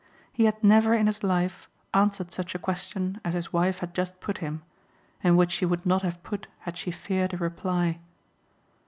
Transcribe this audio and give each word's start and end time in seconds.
He 0.33 0.45
had 0.45 0.63
never 0.63 0.95
in 0.95 1.05
his 1.05 1.21
life 1.21 1.69
answered 1.93 2.31
such 2.31 2.55
a 2.55 2.57
question 2.57 3.21
as 3.23 3.35
his 3.35 3.53
wife 3.53 3.77
had 3.85 3.93
just 3.93 4.19
put 4.19 4.39
him 4.39 4.63
and 5.23 5.37
which 5.37 5.51
she 5.51 5.63
would 5.67 5.85
not 5.85 6.01
have 6.01 6.23
put 6.23 6.47
had 6.61 6.75
she 6.75 6.89
feared 6.89 7.35
a 7.35 7.37
reply. 7.37 7.99